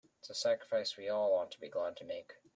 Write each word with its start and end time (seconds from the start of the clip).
It's 0.19 0.31
a 0.31 0.33
sacrifice 0.33 0.97
we 0.97 1.09
all 1.09 1.35
ought 1.35 1.51
to 1.51 1.59
be 1.61 1.69
glad 1.69 1.95
to 1.97 2.03
make. 2.03 2.33